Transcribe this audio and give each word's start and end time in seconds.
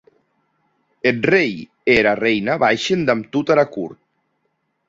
Eth 1.09 1.25
rei 1.31 1.53
e 1.89 1.91
era 2.01 2.13
reina 2.23 2.53
baishen 2.63 3.01
damb 3.07 3.23
tota 3.33 3.57
era 3.59 3.67
cort. 3.77 3.99